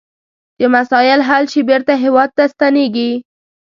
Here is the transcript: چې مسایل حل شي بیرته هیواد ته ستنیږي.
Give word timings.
چې 0.57 0.65
مسایل 0.75 1.19
حل 1.29 1.43
شي 1.51 1.61
بیرته 1.69 1.93
هیواد 2.03 2.29
ته 2.37 2.43
ستنیږي. 2.53 3.11